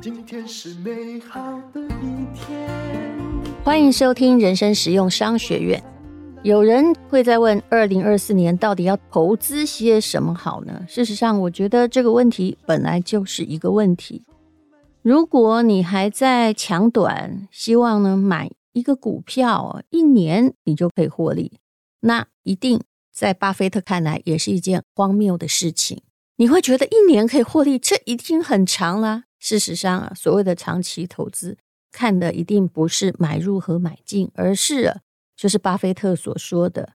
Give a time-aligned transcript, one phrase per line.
[0.00, 1.40] 今天是美好
[1.72, 2.68] 的一天。
[3.62, 5.82] 欢迎收听人生实用商学院。
[6.42, 10.84] 有人会在问：二零二四年到底要投资些什么好呢？
[10.88, 14.24] 事实上，我觉得这个问题本来就是一个问题。
[15.02, 21.52] 如果你还在抢短，希望呢买一个股票一年你就可以获利，
[22.00, 22.80] 那一定
[23.18, 26.00] 在巴菲特看来也是一件荒谬的事情。
[26.36, 29.24] 你会觉得一年可以获利，这已经很长了。
[29.40, 31.58] 事实上啊，所谓的长期投资，
[31.90, 35.00] 看的一定不是买入和买进，而是
[35.36, 36.92] 就是巴菲特所说的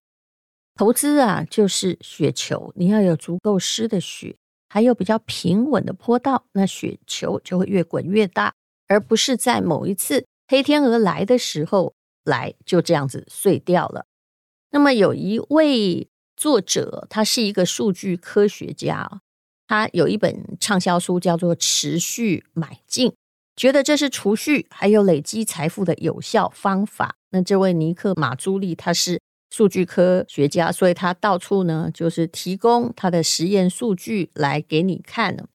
[0.76, 4.38] 投资啊，就是雪球，你要有足够湿的雪，
[4.70, 8.54] 还有比较平稳的坡道，那雪球就会越滚越大，
[8.88, 14.06] 而不是在某一次黑天鹅来的时候来就这样子碎掉了。
[14.72, 19.22] 那么有一位作者，他是一个数据科学家。
[19.66, 23.10] 他有一本畅销书，叫做《持续买进》，
[23.56, 27.16] 觉得这是储蓄还有累积财富的有效方法。
[27.32, 35.46] 那这位尼克马朱利他是数据科学家，所以他到处呢就是提供他的实验数据来给你看呢。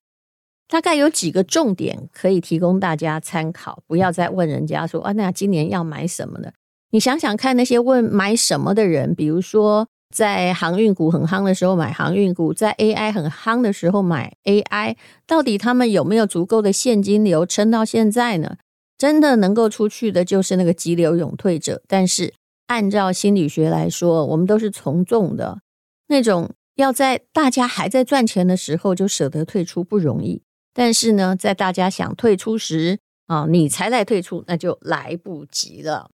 [0.67, 6.51] 大概有几个重点可以提供大家参考，不要再问人家说啊，那今年要买什么呢？
[6.89, 9.87] 你想想看，那些问买什么的人，比如说。
[10.15, 14.95] 在航运股很夯的时候买航运股，在 AI 很夯的时候买 AI，
[15.27, 18.57] 到底他们有没有足够的现金流撑到现在呢？
[18.97, 21.81] 真的能够出去的就是那个急流勇退者。
[21.87, 22.33] 但是
[22.67, 25.59] 按照心理学来说，我们都是从众的，
[26.07, 30.41] 那种要在大家还在赚钱的时候就舍得退出不容易。
[30.73, 36.09] 但是呢，在大家想退出时啊，你才来退出，那就来不及了。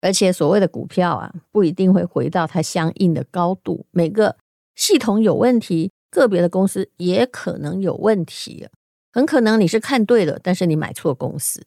[0.00, 3.86] 而且所谓的股票啊，不一定会回到它相应的高度。
[3.90, 4.36] 每个
[4.74, 8.68] 系统有问题，个别的公司也可能有问题。
[9.12, 11.66] 很可能你是看对了，但是你买错公司。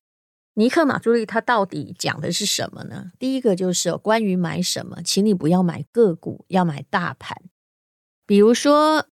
[0.53, 3.11] 尼克马朱利他到底讲的是什么呢？
[3.17, 7.37] 第一个就是关于买什么，请你不要买个股，要买大盘。
[8.25, 9.05] 比如说，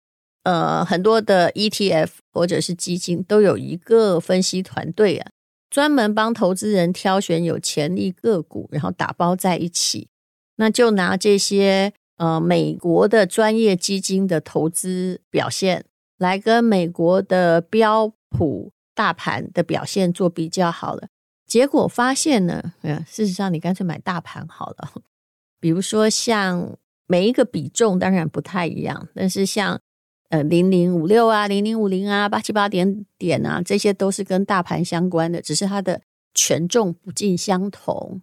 [0.42, 5.30] 呃，很多的 ETF 或者是基金都有一个分析团队啊。
[5.68, 10.08] 专门帮投资人挑选有潜力个股，然后打包在一起。
[10.56, 15.84] 那就拿这些呃美国的专业基金的投资表现
[16.18, 21.08] 来跟美国的标普大盘的表现做比较好了。
[21.46, 24.92] 结果发现呢，嗯，事实上你干脆买大盘好了。
[25.60, 29.80] 比如说像每一个比重当然不太一样，但是像。
[30.28, 36.02] 呃，零零五六啊，零零五零啊，八七八点点啊，这些都是跟大盘相关的，只是它的
[36.34, 38.22] 权重不尽相同，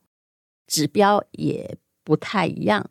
[0.68, 2.90] 指标也不太一样。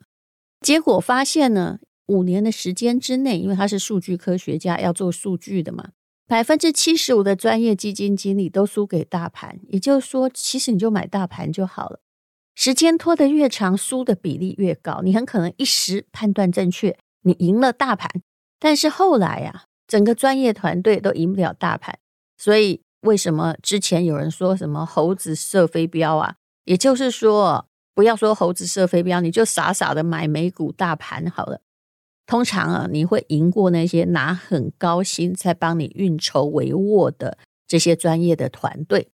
[0.61, 5.89] 结果发现呢，五年的时间之内，因为他是数据科学家，要做数据的嘛，
[6.27, 9.59] 百分之七十五的专业基金经理都输给大盘。
[9.67, 11.99] 也就是说，其实你就买大盘就好了。
[12.55, 15.01] 时间拖得越长，输的比例越高。
[15.03, 18.09] 你很可能一时判断正确，你赢了大盘。
[18.63, 21.99] 但是后来呀、啊，整个专业团队都赢不了大盘，
[22.37, 26.35] 所以为什么之前有人说什么猴子射飞镖啊？
[26.63, 31.59] 也就是说，不要说猴子射飞镖，你就傻傻的买美股大盘好了。
[32.25, 37.37] 通常啊，你会赢过那些拿很高薪在帮你运筹帷幄的
[37.67, 39.09] 这些专业的团队。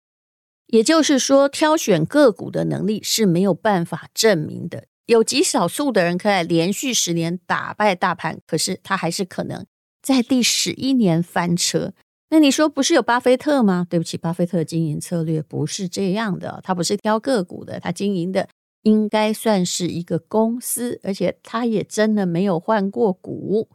[0.68, 4.84] 也就是说，挑选个股的能力是没有办法证明的。
[5.10, 9.66] 有极少数的人可以连续十年打败大盘，可是他还是可能
[10.00, 11.92] 在第十一年翻车。
[12.28, 13.84] 那你说不是有巴菲特吗？
[13.90, 18.48] 对不起，巴菲特经营策略不是这样的，他不是挑个股的，他经营的
[18.82, 23.68] 应该算是一个公司，而且他也真的没有换过股。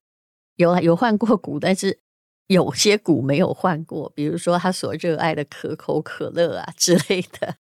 [0.56, 2.00] 有啊，有换过股，但是
[2.48, 7.58] 有些股没有换过，比如说他所热爱的可口可乐啊之类的。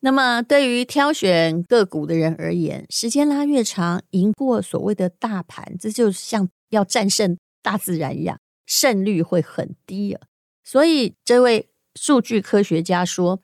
[0.00, 10.20] 那么，对于挑选个股的人而言，时间拉越长，赢过所谓的大盘，这就像要战胜大自然一样，胜率会很低啊。
[10.62, 13.40] 所以，这位数据科学家说：“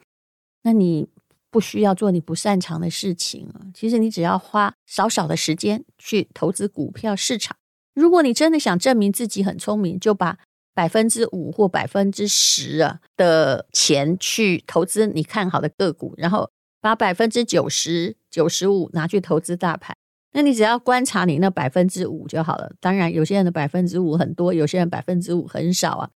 [0.62, 1.08] 那你
[1.50, 3.72] 不需要做你不擅长的事情啊。
[3.75, 7.56] 其实，你只要花少少的时间去投资股票市场。
[7.94, 10.38] 如果你真的想证明自己很聪明，就把
[10.74, 19.96] 百分之五或百分之十啊的钱去投资你看好的个股，然后把百分之九十九十五拿去投资大盘。
[20.34, 22.72] 那你只要观察你那百分之五就好了。
[22.80, 26.10] 当然，有些人的百分之五很多，有些人百分之五很少啊。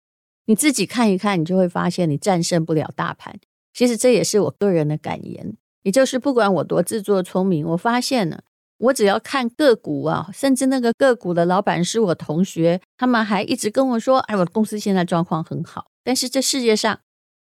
[0.46, 3.40] 你自己看一看，你就会发现你战胜不了大盘。
[3.74, 8.44] 其实这也是我个人的感言，也就是不管我多自作聪明，我发现了，
[8.84, 17.00] 我只要看个股啊，甚至那个个股的老板是我同学，他们还一直跟我说：“哎，我公司现在状况很好。”但是这世界上，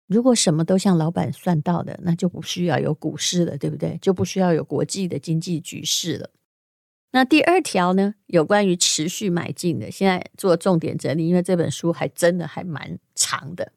[0.07, 3.99] 如果什么都像老板算到的，那就不需要有股市了，对不对？
[4.03, 6.31] 就不需要有国际的经济局势了。
[7.13, 13.73] 那第二条呢，有关于持续买进的，现在做重点整理，因为这本书还真的还蛮长的。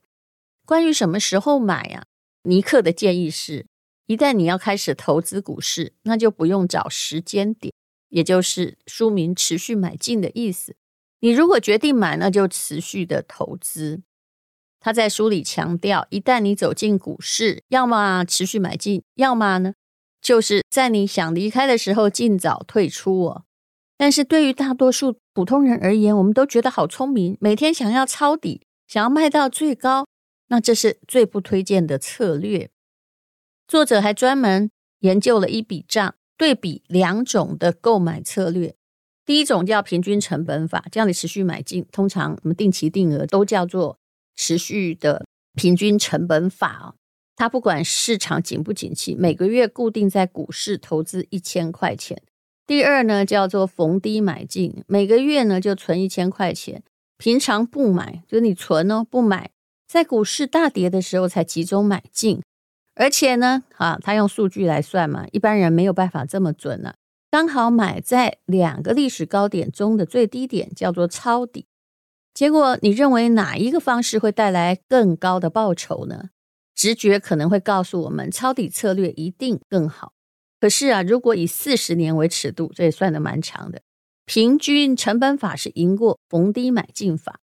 [0.66, 2.04] 关于什么时候买啊？
[2.44, 3.66] 尼克的建议是，
[4.06, 7.74] 一旦你要开始投资股市，那就不用找时间点，
[8.10, 10.76] 也就是书名“持续买进”的意思。
[11.22, 14.02] 你如果决定买，那就持续的投资。
[14.82, 19.74] 他在书里强调，一旦你走进股市，要么持续买进，要么呢，
[20.22, 23.46] 就是在你想离开的时候尽早退出哦。
[23.98, 30.06] 但是对于大多数普通人而言，我们都觉得好聪明，每天想要抄底，想要卖到最高，
[30.50, 32.70] 那这是最不推荐的策略。
[33.74, 38.76] 作者还专门研究了一笔账，对比两种的购买策略。
[39.26, 43.98] 第一种叫平均成本法，这样你持续买进，通常我们定期定额都叫做。
[44.36, 45.26] 持续的
[45.56, 46.94] 平均成本法啊，
[47.36, 52.22] 它不管市场景不景气，每个月固定在股市投资一千块钱。
[52.68, 56.84] 第二呢，叫做逢低买进，每个月呢就存一千块钱，
[57.18, 59.50] 平常不买，就是你存哦，不买，
[59.88, 62.40] 在股市大跌的时候才集中买进。
[62.96, 66.94] 而且呢，啊，他用数据来算嘛，一般人没有办法这么准呢，
[67.32, 71.66] 刚好买在两个历史高点中的最低点，叫做抄底。
[72.34, 76.30] 结果，你认为哪一个方式会带来更高的报酬呢？
[76.76, 80.14] 直觉可能会告诉我们，抄底策略一定更好。
[80.60, 83.82] 可是啊，如果以四十年为尺度，这也算得蛮长的。
[84.26, 87.40] 平均成本法是赢过逢低买进法，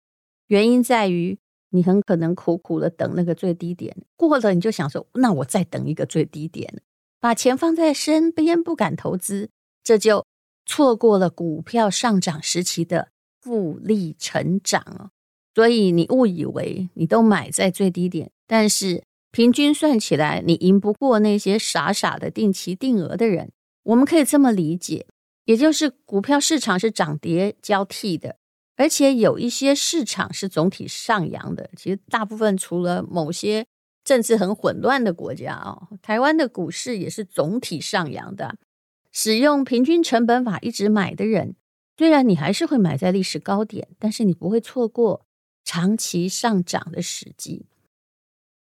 [0.47, 1.39] 原因在于
[1.71, 6.83] 你很可能苦苦的等那个最低点，过了你就想说，那我再等一个最低点，
[7.21, 9.51] 把钱放在身边不敢投资，
[9.83, 10.25] 这就
[10.67, 13.09] 错过了股票上涨时期的。
[13.41, 15.11] 复利成长哦，
[15.55, 23.53] 所以你误以为你都买在最低点，但是平均算起来，你赢不过那些傻傻的定期定额的人。
[23.85, 25.07] 我们可以这么理解，
[25.45, 28.37] 也就是股票市场是涨跌交替的，
[28.79, 31.69] 而且有一些市场是总体上扬的。
[31.77, 33.67] 其实大部分除了某些
[34.05, 38.57] 政治很混乱的国家哦，台湾的股市也是总体上扬的。
[39.11, 41.57] 使用平均成本法一直买的人。
[41.97, 45.27] 虽然你还是会买在历史高点，但是你不会错过
[45.65, 47.67] 长期上涨的时机。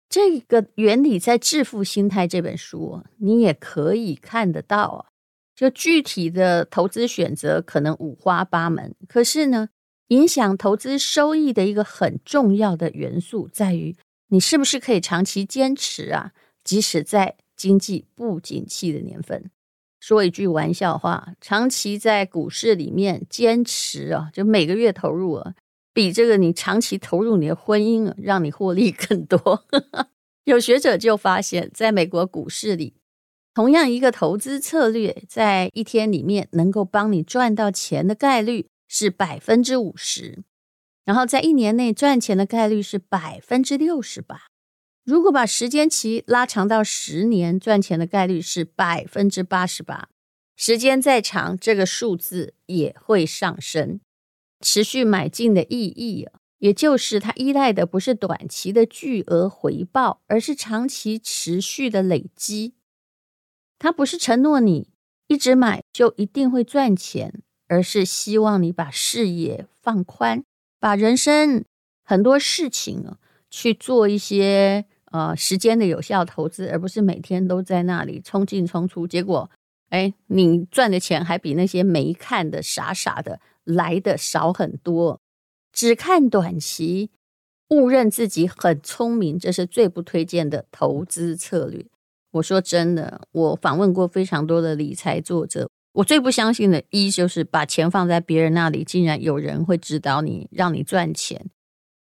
[0.07, 5.05] 这个原理在《致富心态》这本书，你也可以看得到啊。
[5.55, 9.69] 就具体的投资选择可能五花八门，可是呢，
[10.09, 13.95] 影响投资收益的一个很重要的元素在于
[14.29, 16.31] 你是不是可以长期坚持啊，
[16.63, 19.49] 即使在经济不景气的年份。
[19.99, 25.53] 说一句玩笑话，长期在股市里面坚持啊，就每个月投入啊，
[25.93, 29.63] 比这个你长期投入你的婚姻啊，让你获利更多。
[30.43, 32.95] 有学者就发现，在美国股市里，
[33.53, 40.43] 同样一个投资策略，在一天里面能够帮你赚到钱的概率是百分之五十，
[41.03, 44.43] 然后在一年内赚钱的概率是百分之六十八。
[45.03, 50.09] 如果把时间期拉长到十年，赚钱的概率是百分之八十八。
[50.55, 53.99] 时间再长，这个数字也会上升。
[54.61, 56.27] 持续买进的意义，
[56.59, 62.75] 也就是它依赖的不是短期的巨额回报，而是长期持续的累积。
[63.79, 64.91] 它不是承诺你
[65.25, 67.41] 一直买就一定会赚钱，
[67.73, 70.43] 而是希望你把视野放宽，
[70.79, 71.65] 把人生
[72.03, 73.17] 很多事情啊
[73.49, 74.85] 去做一些。
[75.13, 79.47] 呃，时间的有效投资，而不是每天都在那里冲进冲出，结果，
[79.89, 85.21] 哎，你赚的钱还比那些没看的傻傻的来的少很多。
[85.71, 87.11] 只看短期，
[87.69, 91.85] 误认自己很聪明，这是最不推荐的投资策略。
[92.31, 101.49] 我说真的，我访问过非常多的理财作者，我最不相信的一就是把钱放在别人那里，竟然有人会指导你，让你赚钱。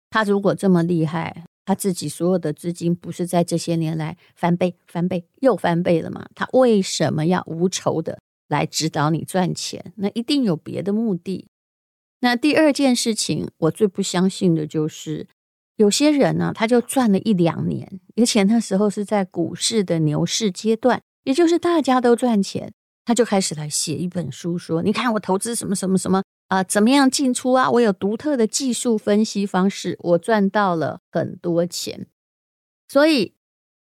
[0.08, 1.44] 他如果这么厉害。
[1.66, 6.26] 他自己所有的资金不是在这些年来翻倍、翻倍又翻倍了吗？
[6.34, 8.18] 他为什么要无酬的
[8.48, 9.92] 来指导你赚钱？
[9.96, 11.46] 那一定有别的目的。
[12.20, 15.28] 那第二件事情，我最不相信的就是
[15.76, 22.72] 有些人呢、他就赚了一两年，而且那时候是在股市的牛市阶段，也就是大家都赚钱，
[23.04, 27.70] 他就开始来写一本书，说：“你看我投资什么什么什么。”啊、怎么样进出啊？
[27.70, 32.08] 我有独特的技术分析方式，我赚到了很多钱。
[32.88, 33.34] 所以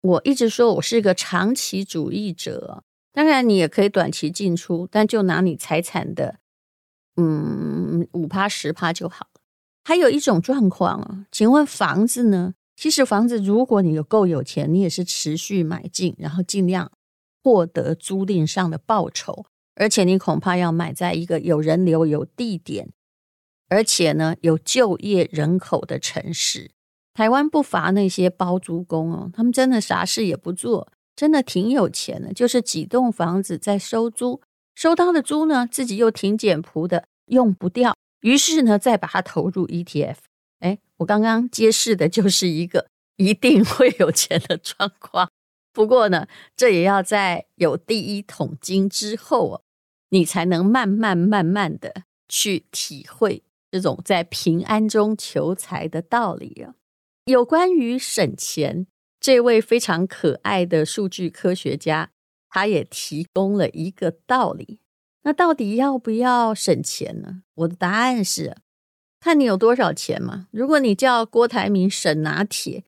[0.00, 2.84] 我一直说我是一个长期主义者。
[3.12, 6.38] 当然，你也可以短期进出，但就拿你财产的，
[7.16, 9.40] 嗯，五趴十趴就好了。
[9.84, 12.54] 还有一种状况啊，请问房子呢？
[12.76, 16.90] 其实房子，如果你有够有钱，你也是持续买进，然后尽量
[17.42, 22.90] 获得租赁上的报酬，而且你恐怕要买在一个有人流、有地点，
[23.68, 26.70] 而且呢有就业人口的城市。
[27.14, 30.88] 台湾不乏那些包租公哦，他们真的啥事也不做。
[31.14, 34.40] 真的挺有钱的，就是几栋房子在收租，
[34.74, 40.16] 收到的租呢，自己又挺简朴的，用不掉，于是呢，再把它投入 ETF。
[40.60, 45.28] 哎，我刚刚揭示的就是一个一定会有钱的状况。
[45.72, 46.26] 不过呢，
[46.56, 49.62] 这也要在有第一桶金之后哦，
[50.10, 56.74] 你才能慢慢慢慢的去体会这种在平安中求财的道理啊。
[57.24, 58.86] 有关于省钱。
[59.20, 62.10] 这位非常可爱的数据科学家，
[62.48, 64.80] 他也提供了一个道理。
[65.22, 67.44] 那到底要不要省钱呢？
[67.54, 68.56] 我的答案是，
[69.20, 70.48] 看你有多少钱嘛。
[70.50, 72.82] 如果你叫郭台铭省拿铁，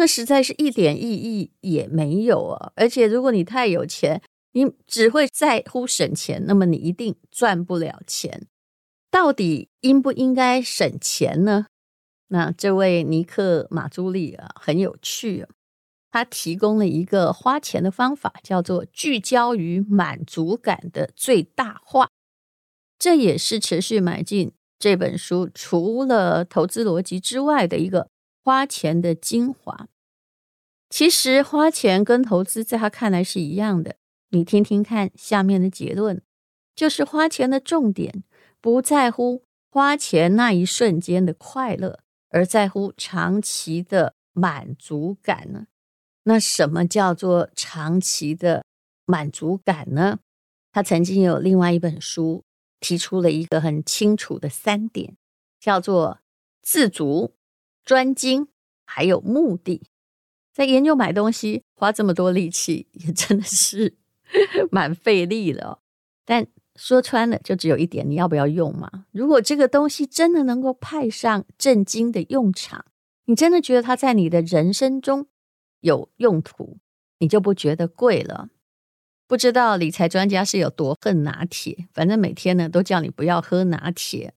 [0.00, 2.72] 那实在是一点意义也没有啊。
[2.74, 8.46] 而且如果你太有钱，你只会在乎省钱，那么你一定赚不了钱。
[9.10, 11.66] 到底应不应该省钱呢？
[12.28, 15.50] 那这位尼克马朱利啊，很有趣啊。
[16.10, 22.08] 他提供了一个花钱的方法，叫做聚焦于满足感的最大化。
[22.98, 28.08] 这也是持续买进这本书除了投资逻辑之外的一个
[28.42, 29.88] 花钱的精华。
[30.90, 33.96] 其实花钱跟投资在他看来是一样的。
[34.30, 36.20] 你听听看下面的结论，
[36.74, 38.24] 就是花钱的重点
[38.60, 45.66] 不在乎花钱那一瞬间的快乐，而在乎长期的满足感呢。
[46.24, 48.64] 那什么叫做长期的
[49.06, 50.18] 满足感呢？
[50.72, 52.44] 他曾经有另外一本书
[52.78, 55.16] 提出了一个很清楚的三点，
[55.58, 56.20] 叫做
[56.62, 57.34] 自足、
[57.84, 58.48] 专精，
[58.84, 59.82] 还有目的。
[60.52, 63.96] 在研究买东西花这么多力气，也真的是
[64.70, 65.78] 蛮费力的。
[66.24, 69.06] 但说穿了，就只有一点，你要不要用嘛？
[69.12, 72.84] 如果这个东西真的能够派上正经的用场，
[73.26, 75.26] 你真的觉得它在你的人生中
[75.80, 76.78] 有用途，
[77.18, 78.48] 你就不觉得贵了。
[79.26, 84.34] 不知道理财专家是有多恨拿铁，反正每天呢都叫你不要喝拿铁。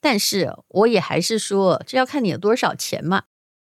[0.00, 3.24] 但是我也还是说，这要看你有多少钱嘛。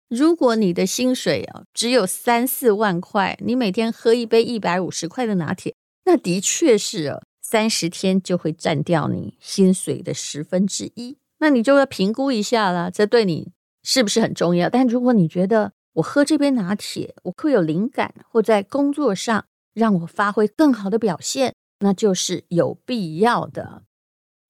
[0.09, 11.19] 如果你的薪水啊只有三四万块，你每天喝一杯一百五十块的拿铁，那的确是三十天就会占掉你薪水的十分之一。
[11.39, 14.71] 那你就要评估一下了，这对你是不是很重要？
[14.71, 19.45] 但如果你觉得，我喝这杯拿铁，我会有灵感，或在工作上
[19.75, 23.83] 让我发挥更好的表现，那就是有必要的。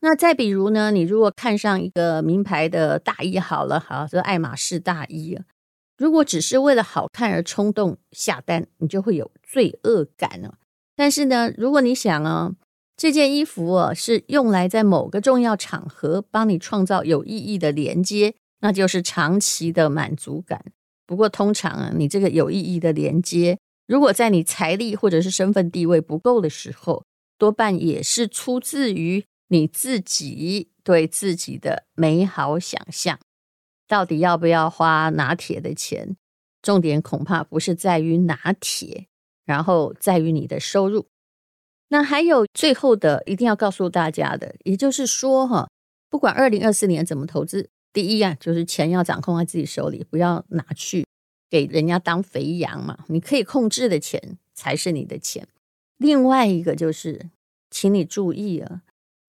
[0.07, 5.37] 那再比如呢，你如果看上一个名牌的大衣，好了，好，这爱马仕大衣，
[5.99, 10.59] 如果只是为了好看而冲动下单，你就会有罪恶感了。
[10.95, 12.53] 但是呢，如果你想啊，
[12.97, 20.67] 这件衣服啊是用来在某个重要场合帮你创造有意义的连接，那就是长期的满足感。
[21.05, 23.59] 不过，通常啊，你这个有意义的连接，
[23.89, 27.03] 如果在你财力或者是身份地位不够的时候，
[27.37, 33.19] 多半也是出自于你自己对自己的美好想象。
[33.89, 36.17] 到底要不要花拿铁的钱？
[36.61, 39.07] 重点恐怕不是在于拿铁，
[39.45, 41.07] 然后在于你的收入。
[41.89, 45.69] 那还有最后的，一定要告诉大家的，也就是说，哈，
[46.11, 47.71] 不管二零二四年怎么投资。
[47.93, 51.07] 第一啊，就是钱要掌控在自己手里，不要拿去
[51.49, 53.05] 给人家当肥羊嘛。
[53.07, 55.47] 你可以控制的钱才是你的钱。
[55.97, 57.31] 另外一个就是，
[57.71, 58.83] 请你注意啊，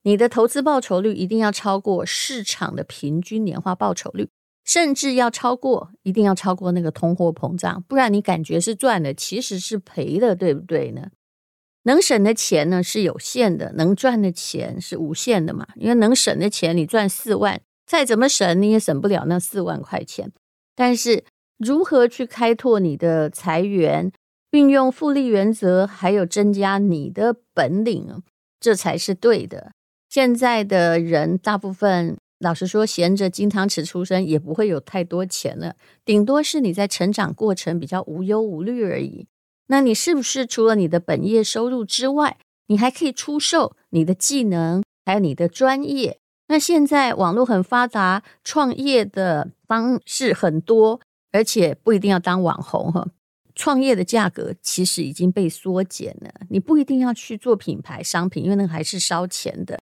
[0.07, 4.29] 你的投资报酬率一定要超过市场的平均年化报酬率，
[4.63, 11.09] 甚至要超过，一定要超过那个通货膨胀，不然你感觉是赚的，其实是赔的，对不对呢？
[11.83, 15.67] 能省的钱呢是有限的，能赚的钱是无限的嘛。
[15.75, 17.59] 因为能省的钱，你赚四万。
[17.85, 20.31] 再怎么省，你也省不了那四万块钱。
[20.73, 21.25] 但是，
[21.57, 24.09] 如何去开拓你的财源，
[24.51, 28.23] 运用复利原则，还有增加你的本领，
[28.61, 29.73] 这才是对的。
[30.17, 35.75] 现在的人大部分，老实说，衔着金汤匙出生，也不会有太多钱了。
[36.03, 39.27] 顶多是你在成长过程比较无忧无虑而已。
[39.67, 46.17] 那你是不是除了你的本业收入之外，你还可以出售你的技能，还有你的专业？
[46.47, 50.99] 那现在网络很发达，创业的方式很多，
[51.31, 53.07] 而且不一定要当网红哈。
[53.53, 59.77] 创业的价格其实已经被缩减了，你不一定要去做品牌商品，因为那还是烧钱的。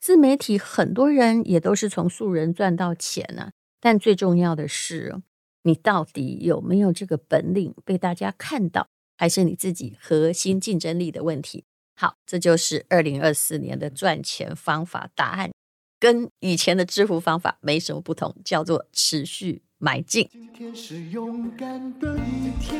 [0.00, 5.20] 自媒体很多人也都是从素人赚到钱、啊，但最重要的是，
[5.62, 8.88] 你到底有没有这个本领被大家看到，
[9.18, 11.64] 还是你自己核心竞争力的问题？
[11.94, 15.50] 好，这就是二零二四年的赚钱方法答案，
[15.98, 19.62] 跟以前的致富方法没什么不同，叫做持续。
[19.82, 20.28] 买进。
[20.30, 22.78] 今天是勇敢的一天，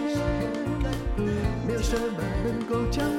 [1.67, 3.11] 没有什么能够将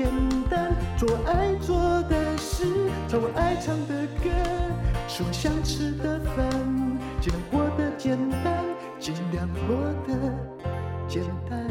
[0.00, 0.08] 简
[0.48, 2.64] 单，做爱做的事，
[3.06, 4.30] 唱我爱唱的歌，
[5.06, 6.48] 吃我想吃的饭。
[7.20, 8.64] 尽量过得简单，
[8.98, 9.76] 尽量过
[10.08, 10.14] 得
[11.06, 11.68] 简单。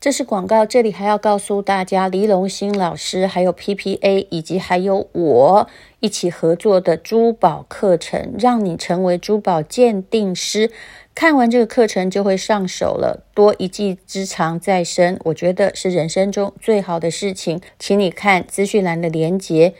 [0.00, 5.68] 这是广告，这里还要告诉大家，黎龙兴老师还有 PPA 以及还有我
[6.00, 10.72] 一起合作的珠宝课程，让你成为珠宝鉴定师。
[11.14, 17.60] 看完这个课程就会上手了，多一技之长在身，我觉得是人生中最好的事情。
[17.78, 19.74] 请你看资讯栏的连结，